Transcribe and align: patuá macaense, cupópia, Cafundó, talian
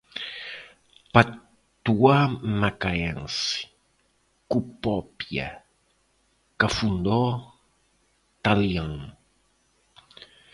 patuá 1.13 2.17
macaense, 2.59 3.59
cupópia, 4.51 5.47
Cafundó, 6.61 7.23
talian 8.43 8.91